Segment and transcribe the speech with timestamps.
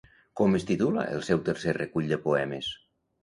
[0.39, 2.73] Com es titula el seu tercer recull de poemes?